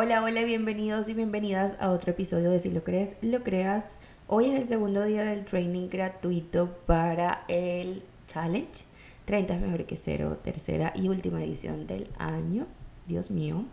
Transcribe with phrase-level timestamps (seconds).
[0.00, 3.96] Hola, hola, bienvenidos y bienvenidas a otro episodio de Si lo crees, lo creas.
[4.28, 8.84] Hoy es el segundo día del training gratuito para el challenge
[9.24, 12.68] 30 es mejor que cero, tercera y última edición del año.
[13.08, 13.64] Dios mío.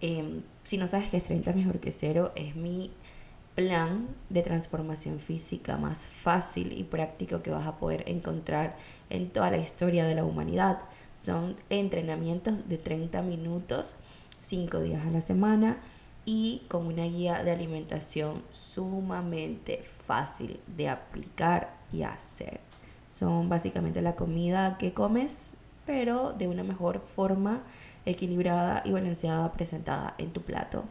[0.00, 2.94] Em, si no sabes que es 30 es mejor que cero, es mi
[3.54, 8.76] plan de transformación física más fácil y práctico que vas a poder encontrar
[9.10, 10.78] en toda la historia de la humanidad.
[11.12, 13.96] Son entrenamientos de 30 minutos
[14.40, 15.78] cinco días a la semana
[16.24, 22.60] y con una guía de alimentación sumamente fácil de aplicar y hacer.
[23.10, 25.54] Son básicamente la comida que comes,
[25.86, 27.62] pero de una mejor forma
[28.06, 30.84] equilibrada y balanceada presentada en tu plato.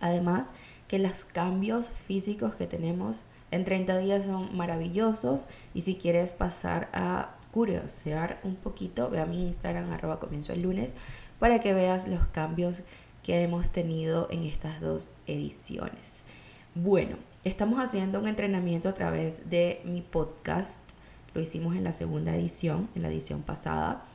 [0.00, 0.50] Además,
[0.88, 6.88] que los cambios físicos que tenemos en 30 días son maravillosos y si quieres pasar
[6.92, 10.96] a curiosear un poquito, ve a mi Instagram arroba comienzo el lunes
[11.44, 12.80] para que veas los cambios
[13.22, 16.22] que hemos tenido en estas dos ediciones.
[16.74, 20.80] Bueno, estamos haciendo un entrenamiento a través de mi podcast.
[21.34, 24.06] Lo hicimos en la segunda edición, en la edición pasada.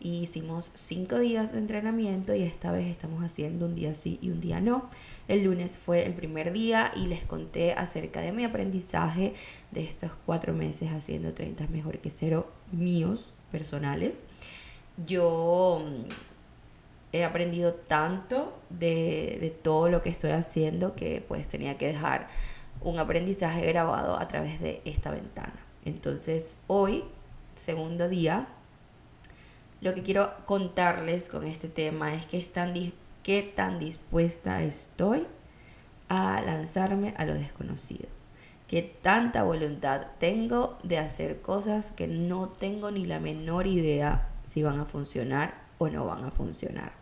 [0.00, 4.40] Hicimos cinco días de entrenamiento y esta vez estamos haciendo un día sí y un
[4.40, 4.88] día no.
[5.28, 9.34] El lunes fue el primer día y les conté acerca de mi aprendizaje
[9.72, 14.24] de estos cuatro meses haciendo 30 mejor que cero míos personales.
[15.06, 15.84] Yo
[17.12, 22.28] he aprendido tanto de, de, todo lo que estoy haciendo que pues tenía que dejar
[22.80, 25.54] un aprendizaje grabado a través de esta ventana.
[25.84, 27.04] Entonces hoy,
[27.54, 28.48] segundo día,
[29.80, 32.92] lo que quiero contarles con este tema es que
[33.22, 35.26] qué tan dispuesta estoy
[36.08, 38.08] a lanzarme a lo desconocido.
[38.66, 44.62] Qué tanta voluntad tengo de hacer cosas que no tengo ni la menor idea si
[44.62, 46.97] van a funcionar o no van a funcionar.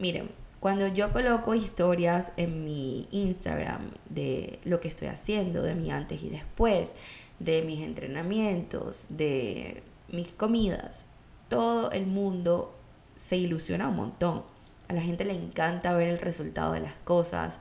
[0.00, 5.90] Miren, cuando yo coloco historias en mi Instagram de lo que estoy haciendo, de mi
[5.90, 6.96] antes y después,
[7.38, 11.04] de mis entrenamientos, de mis comidas,
[11.50, 12.74] todo el mundo
[13.16, 14.42] se ilusiona un montón.
[14.88, 17.58] A la gente le encanta ver el resultado de las cosas,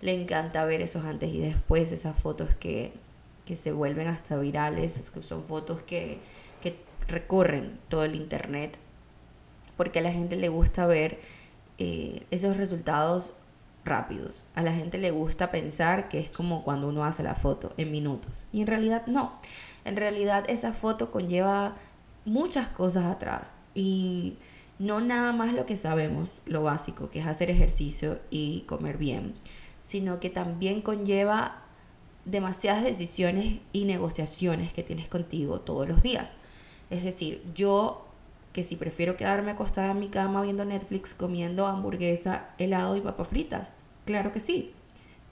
[0.00, 2.94] le encanta ver esos antes y después, esas fotos que,
[3.44, 6.20] que se vuelven hasta virales, son fotos que,
[6.62, 6.76] que
[7.06, 8.78] recorren todo el internet,
[9.76, 11.18] porque a la gente le gusta ver
[11.78, 13.32] eh, esos resultados
[13.84, 14.44] rápidos.
[14.54, 17.90] A la gente le gusta pensar que es como cuando uno hace la foto en
[17.90, 18.44] minutos.
[18.52, 19.32] Y en realidad no.
[19.84, 21.76] En realidad esa foto conlleva
[22.24, 23.52] muchas cosas atrás.
[23.74, 24.36] Y
[24.78, 29.34] no nada más lo que sabemos, lo básico, que es hacer ejercicio y comer bien,
[29.80, 31.62] sino que también conlleva
[32.24, 36.36] demasiadas decisiones y negociaciones que tienes contigo todos los días.
[36.90, 38.06] Es decir, yo
[38.52, 43.28] que si prefiero quedarme acostada en mi cama viendo Netflix comiendo hamburguesa, helado y papas
[43.28, 43.72] fritas.
[44.04, 44.72] Claro que sí.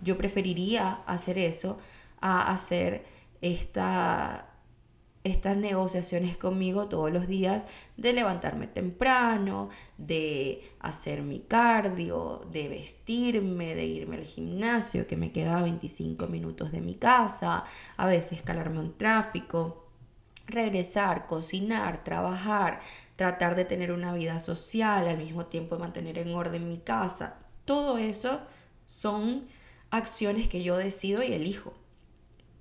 [0.00, 1.78] Yo preferiría hacer eso
[2.20, 3.04] a hacer
[3.42, 4.46] esta,
[5.24, 7.66] estas negociaciones conmigo todos los días
[7.98, 15.32] de levantarme temprano, de hacer mi cardio, de vestirme, de irme al gimnasio que me
[15.32, 17.64] queda 25 minutos de mi casa,
[17.98, 19.90] a veces escalarme un tráfico
[20.50, 22.80] regresar, cocinar, trabajar,
[23.20, 27.34] tratar de tener una vida social, al mismo tiempo de mantener en orden mi casa.
[27.66, 28.40] Todo eso
[28.86, 29.46] son
[29.90, 31.74] acciones que yo decido y elijo.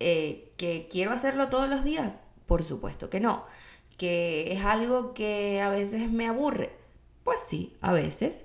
[0.02, 2.20] Eh, ¿Que quiero hacerlo todos los días?
[2.46, 3.46] Por supuesto que no.
[3.98, 6.74] ¿Que es algo que a veces me aburre?
[7.24, 8.44] Pues sí, a veces.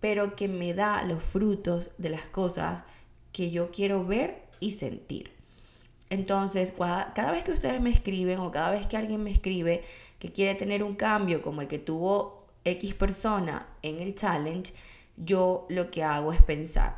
[0.00, 2.82] Pero que me da los frutos de las cosas
[3.30, 5.30] que yo quiero ver y sentir.
[6.10, 9.84] Entonces, cada vez que ustedes me escriben o cada vez que alguien me escribe
[10.24, 14.72] que quiere tener un cambio como el que tuvo X persona en el challenge,
[15.18, 16.96] yo lo que hago es pensar,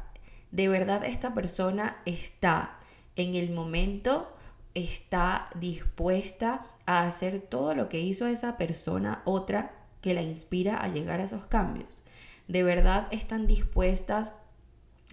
[0.53, 2.79] ¿de verdad esta persona está
[3.17, 4.33] en el momento,
[4.75, 10.87] está dispuesta a hacer todo lo que hizo esa persona otra que la inspira a
[10.87, 12.05] llegar a esos cambios?
[12.47, 14.35] ¿De verdad están dispuestas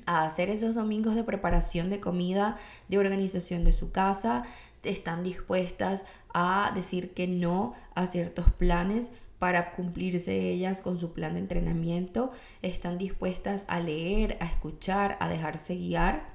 [0.06, 2.58] a hacer esos domingos de preparación de comida,
[2.90, 4.44] de organización de su casa,
[4.84, 6.04] están dispuestas
[6.34, 12.32] a decir que no a ciertos planes para cumplirse ellas con su plan de entrenamiento,
[12.62, 16.30] están dispuestas a leer, a escuchar, a dejarse guiar.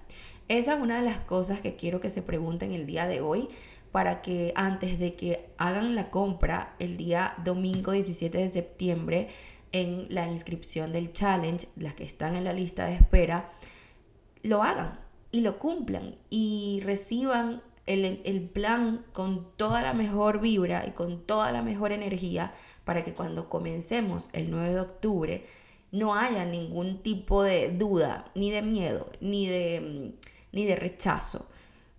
[0.48, 3.48] Esa es una de las cosas que quiero que se pregunten el día de hoy
[3.92, 9.28] para que antes de que hagan la compra el día domingo 17 de septiembre
[9.72, 13.48] en la inscripción del challenge, las que están en la lista de espera,
[14.42, 14.98] lo hagan
[15.32, 21.26] y lo cumplan y reciban el, el, plan con toda la mejor vibra y con
[21.26, 22.54] toda la mejor energía
[22.84, 25.46] para que cuando comencemos el 9 de octubre
[25.90, 31.46] no haya ningún tipo de duda, ni de miedo, ni de, mm, ni de rechazo.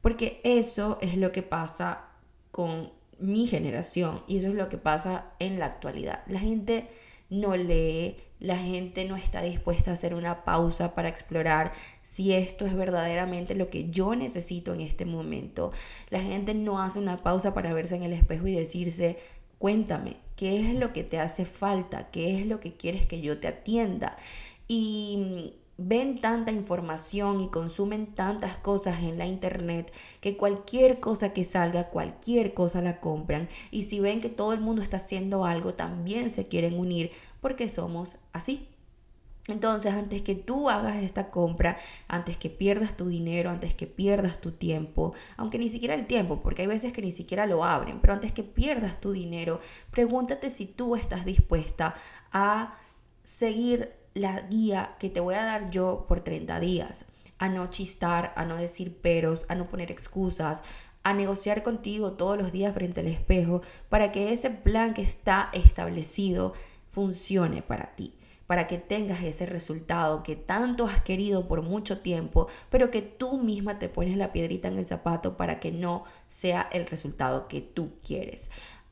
[0.01, 2.06] Porque eso es lo que pasa
[2.51, 6.24] con mi generación y eso es lo que pasa en la actualidad.
[6.27, 6.89] La gente
[7.30, 12.65] no lee, la gente no está dispuesta a hacer una pausa para explorar si esto
[12.65, 15.71] es verdaderamente lo que yo necesito en este momento.
[16.09, 19.18] La gente no hace una pausa para verse en el espejo y decirse,
[19.57, 22.09] cuéntame, ¿qué es lo que te hace falta?
[22.12, 24.18] ¿Qué es lo que quieres que yo te atienda?
[24.68, 31.45] Y ven tanta información y consumen tantas cosas en la internet que cualquier cosa que
[31.45, 33.47] salga, cualquier cosa la compran.
[33.71, 37.69] Y si ven que todo el mundo está haciendo algo, también se quieren unir porque
[37.69, 38.68] somos así.
[39.47, 41.77] Entonces, antes que tú hagas esta compra,
[42.07, 46.41] antes que pierdas tu dinero, antes que pierdas tu tiempo, aunque ni siquiera el tiempo,
[46.41, 49.59] porque hay veces que ni siquiera lo abren, pero antes que pierdas tu dinero,
[49.89, 51.95] pregúntate si tú estás dispuesta
[52.31, 52.77] a
[53.24, 57.06] seguir la guía que te voy a dar yo por 30 días,
[57.39, 60.62] a no chistar, a no decir peros, a no poner excusas,
[61.03, 65.50] a negociar contigo todos los días frente al espejo para que ese plan que está
[65.53, 66.53] establecido
[67.00, 68.13] funcione para ti,
[68.46, 73.38] para que tengas ese resultado que tanto has querido por mucho tiempo, pero que tú
[73.38, 77.62] misma te pones la piedrita en el zapato para que no sea el resultado que
[77.62, 78.51] tú quieres.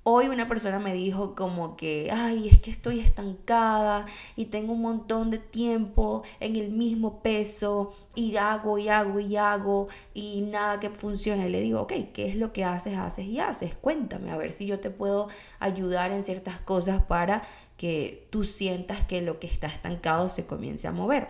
[0.09, 4.05] Hoy una persona me dijo como que, ay, es que estoy estancada
[4.37, 9.35] y tengo un montón de tiempo en el mismo peso y hago y hago y
[9.35, 11.45] hago y nada que funciona.
[11.45, 13.75] Y le digo, ok, ¿qué es lo que haces, haces y haces?
[13.75, 15.27] Cuéntame, a ver si yo te puedo
[15.59, 17.43] ayudar en ciertas cosas para
[17.77, 21.27] que tú sientas que lo que está estancado se comience a mover.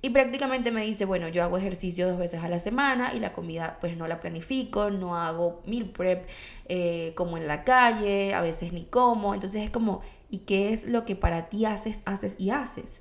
[0.00, 3.32] Y prácticamente me dice, bueno, yo hago ejercicio dos veces a la semana y la
[3.32, 6.28] comida pues no la planifico, no hago meal prep
[6.66, 9.34] eh, como en la calle, a veces ni como.
[9.34, 13.00] Entonces es como, ¿y qué es lo que para ti haces, haces y haces?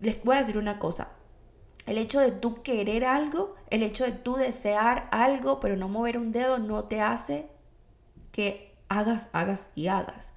[0.00, 1.12] Les voy a decir una cosa.
[1.86, 6.18] El hecho de tú querer algo, el hecho de tú desear algo, pero no mover
[6.18, 7.46] un dedo, no te hace
[8.32, 10.32] que hagas, hagas y hagas.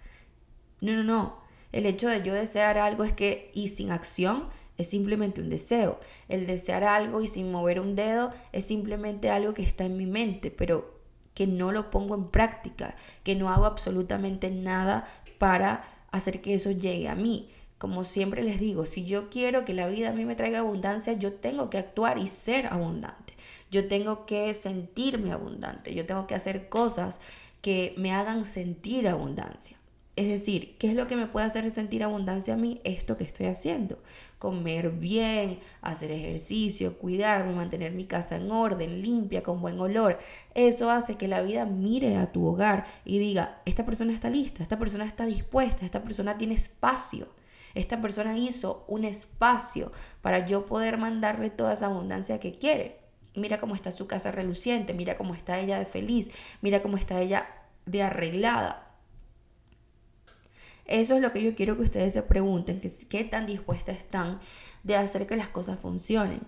[0.81, 1.44] No, no, no.
[1.75, 5.99] El hecho de yo desear algo es que, y sin acción, es simplemente un deseo.
[6.29, 10.05] El desear algo y sin mover un dedo es simplemente algo que está en mi
[10.05, 10.97] mente, pero
[11.33, 15.05] que no lo pongo en práctica, que no hago absolutamente nada
[15.37, 17.49] para hacer que eso llegue a mí.
[17.77, 21.11] Como siempre les digo, si yo quiero que la vida a mí me traiga abundancia,
[21.11, 23.33] yo tengo que actuar y ser abundante.
[23.69, 25.93] Yo tengo que sentirme abundante.
[25.93, 27.19] Yo tengo que hacer cosas
[27.61, 29.77] que me hagan sentir abundancia.
[30.15, 32.79] Es decir, ¿qué es lo que me puede hacer sentir abundancia a mí?
[32.85, 33.99] Esto que estoy haciendo.
[34.39, 40.17] Comer bien, hacer ejercicio, cuidarme, mantener mi casa en orden, limpia, con buen olor.
[40.53, 44.63] Eso hace que la vida mire a tu hogar y diga, esta persona está lista,
[44.63, 47.27] esta persona está dispuesta, esta persona tiene espacio.
[47.73, 49.91] Esta persona hizo un espacio
[50.21, 52.99] para yo poder mandarle toda esa abundancia que quiere.
[53.35, 56.31] Mira cómo está su casa reluciente, mira cómo está ella de feliz,
[56.61, 57.49] mira cómo está ella
[57.85, 58.84] de arreglada
[60.85, 64.39] eso es lo que yo quiero que ustedes se pregunten, que qué tan dispuestas están
[64.83, 66.41] de hacer que las cosas funcionen.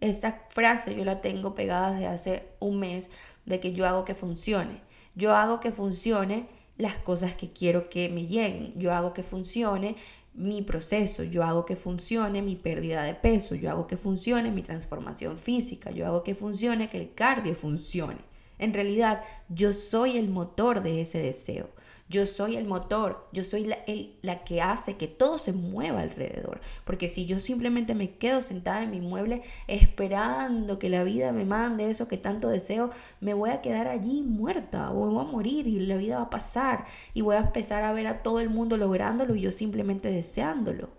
[0.00, 3.10] Esta frase yo la tengo pegada desde hace un mes
[3.44, 4.80] de que yo hago que funcione.
[5.14, 6.48] Yo hago que funcione
[6.78, 8.72] las cosas que quiero que me lleguen.
[8.76, 9.96] Yo hago que funcione
[10.34, 14.62] mi proceso, yo hago que funcione mi pérdida de peso, yo hago que funcione mi
[14.62, 18.20] transformación física, yo hago que funcione que el cardio funcione.
[18.58, 21.68] En realidad, yo soy el motor de ese deseo.
[22.12, 23.78] Yo soy el motor, yo soy la,
[24.20, 26.60] la, que hace que todo se mueva alrededor.
[26.84, 31.46] Porque si yo simplemente me quedo sentada en mi mueble esperando que la vida me
[31.46, 32.90] mande eso que tanto deseo,
[33.20, 36.30] me voy a quedar allí muerta o voy a morir y la vida va a
[36.30, 40.10] pasar y voy a empezar a ver a todo el mundo lográndolo y yo simplemente
[40.10, 40.90] deseándolo.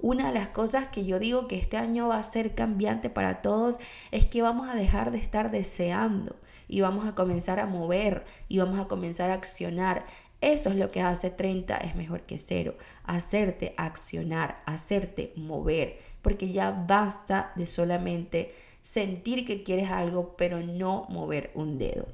[0.00, 3.42] Una de las cosas que yo digo que este año va a ser cambiante para
[3.42, 3.80] todos
[4.12, 6.36] es que vamos a dejar de estar deseando
[6.68, 10.06] y vamos a comenzar a mover y vamos a comenzar a accionar
[10.40, 12.74] eso es lo que hace 30 es mejor que cero.
[13.04, 21.06] Hacerte accionar, hacerte mover, porque ya basta de solamente sentir que quieres algo, pero no
[21.08, 22.06] mover un dedo.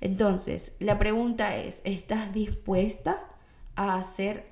[0.00, 3.24] Entonces, la pregunta es, ¿estás dispuesta
[3.74, 4.46] a hacer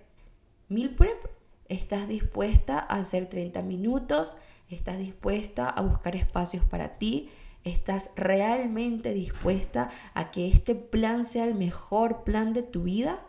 [0.68, 1.26] mil prep?
[1.68, 4.36] ¿Estás dispuesta a hacer 30 minutos?
[4.70, 7.30] ¿Estás dispuesta a buscar espacios para ti?
[7.64, 13.24] ¿Estás realmente dispuesta a que este plan sea el mejor plan de tu vida?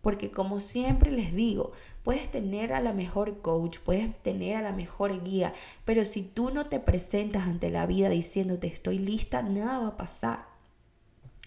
[0.00, 1.72] Porque como siempre les digo,
[2.02, 5.52] puedes tener a la mejor coach, puedes tener a la mejor guía,
[5.84, 9.96] pero si tú no te presentas ante la vida diciéndote estoy lista, nada va a
[9.96, 10.46] pasar.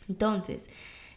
[0.07, 0.69] Entonces,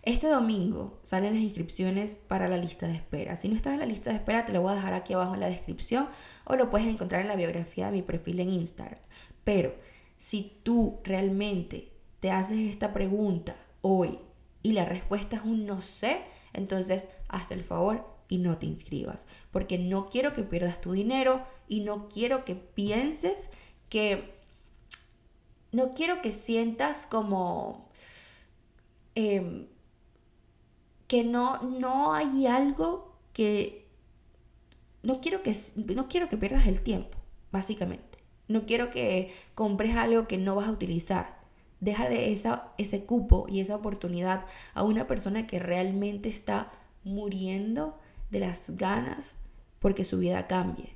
[0.06, 3.36] Este domingo salen las inscripciones para la lista de espera.
[3.36, 5.32] Si no estás en la lista de espera, te lo voy a dejar aquí abajo
[5.32, 6.08] en la descripción
[6.44, 9.00] o lo puedes encontrar en la biografía de mi perfil en Instagram.
[9.44, 9.74] Pero
[10.24, 14.18] si tú realmente te haces esta pregunta hoy
[14.62, 16.22] y la respuesta es un no sé,
[16.54, 19.26] entonces hazte el favor y no te inscribas.
[19.50, 23.50] Porque no quiero que pierdas tu dinero y no quiero que pienses
[23.90, 24.32] que...
[25.72, 27.90] No quiero que sientas como...
[29.14, 29.66] Em,
[31.06, 33.90] que no, no hay algo que...
[35.02, 35.54] No quiero que,
[35.94, 37.18] no quiero que pierdas el tiempo,
[37.52, 38.13] básicamente.
[38.48, 41.38] No quiero que compres algo que no vas a utilizar.
[41.80, 46.72] Déjale esa, ese cupo y esa oportunidad a una persona que realmente está
[47.04, 47.98] muriendo
[48.30, 49.34] de las ganas
[49.78, 50.94] porque su vida cambie.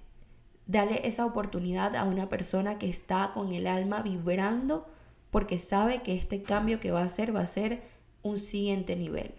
[0.67, 4.87] Dale esa oportunidad a una persona que está con el alma vibrando
[5.31, 7.83] porque sabe que este cambio que va a hacer va a ser
[8.23, 9.33] un siguiente nivel.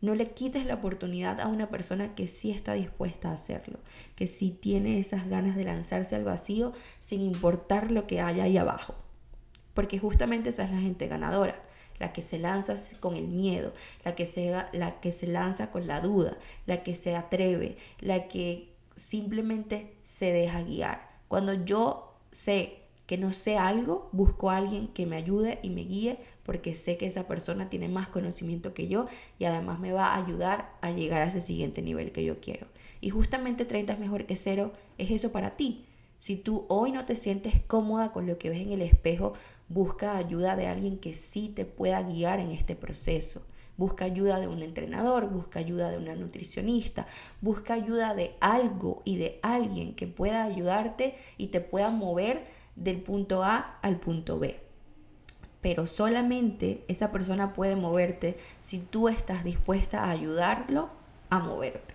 [0.00, 3.78] No le quites la oportunidad a una persona que sí está dispuesta a hacerlo,
[4.16, 8.56] que sí tiene esas ganas de lanzarse al vacío sin importar lo que haya ahí
[8.56, 8.94] abajo.
[9.74, 11.62] Porque justamente esa es la gente ganadora,
[11.98, 15.86] la que se lanza con el miedo, la que se, la que se lanza con
[15.86, 21.10] la duda, la que se atreve, la que simplemente se deja guiar.
[21.28, 25.82] Cuando yo sé que no sé algo, busco a alguien que me ayude y me
[25.82, 26.18] guíe
[26.50, 29.06] porque sé que esa persona tiene más conocimiento que yo
[29.38, 32.66] y además me va a ayudar a llegar a ese siguiente nivel que yo quiero.
[33.00, 35.86] Y justamente 30 es mejor que cero es eso para ti.
[36.18, 39.34] Si tú hoy no te sientes cómoda con lo que ves en el espejo,
[39.68, 43.46] busca ayuda de alguien que sí te pueda guiar en este proceso.
[43.76, 47.06] Busca ayuda de un entrenador, busca ayuda de una nutricionista,
[47.40, 53.00] busca ayuda de algo y de alguien que pueda ayudarte y te pueda mover del
[53.00, 54.69] punto A al punto B.
[55.60, 60.90] Pero solamente esa persona puede moverte si tú estás dispuesta a ayudarlo
[61.28, 61.94] a moverte.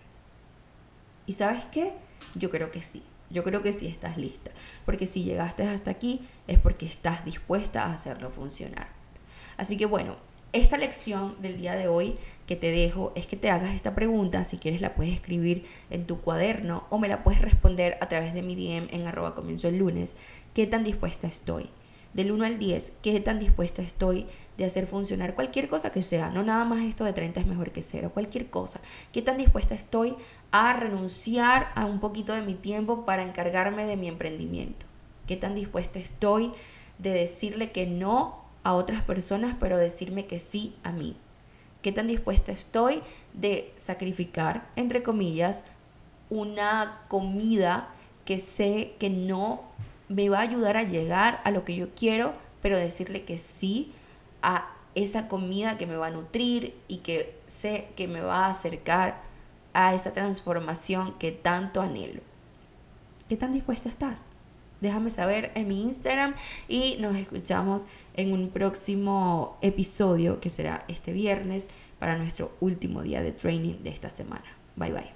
[1.26, 1.94] ¿Y sabes qué?
[2.36, 3.04] Yo creo que sí.
[3.30, 4.52] Yo creo que sí estás lista.
[4.86, 8.88] Porque si llegaste hasta aquí es porque estás dispuesta a hacerlo funcionar.
[9.58, 10.16] Así que bueno,
[10.54, 12.18] esta lección del día de hoy
[12.48, 14.44] que te dejo es que te hagas esta pregunta.
[14.46, 18.34] Si quieres la puedes escribir en tu cuaderno o me la puedes responder a través
[18.34, 20.16] de mi DM en arroba comienzo el lunes.
[20.54, 21.70] ¿Qué tan dispuesta estoy?
[22.16, 26.30] Del 1 al 10, ¿qué tan dispuesta estoy de hacer funcionar cualquier cosa que sea?
[26.30, 28.80] No nada más esto de 30 es mejor que cero, cualquier cosa.
[29.12, 30.16] ¿Qué tan dispuesta estoy
[30.52, 34.86] a renunciar a un poquito de mi tiempo para encargarme de mi emprendimiento?
[35.28, 36.54] ¿Qué tan dispuesta estoy
[37.00, 41.18] de decirle que no a otras personas, pero decirme que sí a mí?
[41.82, 43.02] ¿Qué tan dispuesta estoy
[43.34, 45.66] de sacrificar, entre comillas,
[46.30, 47.90] una comida
[48.24, 49.66] que sé que no
[50.08, 53.92] me va a ayudar a llegar a lo que yo quiero, pero decirle que sí
[54.42, 58.50] a esa comida que me va a nutrir y que sé que me va a
[58.50, 59.22] acercar
[59.74, 62.22] a esa transformación que tanto anhelo.
[63.28, 64.32] ¿Qué tan dispuesta estás?
[64.82, 66.36] Déjame saber en mi Instagram
[66.68, 71.70] y nos escuchamos en un próximo episodio que será este viernes
[72.00, 74.46] para nuestro último día de training de esta semana.
[74.76, 75.15] Bye bye.